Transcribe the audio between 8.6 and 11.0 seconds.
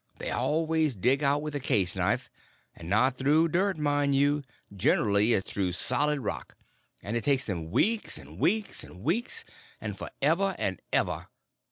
and weeks, and for ever and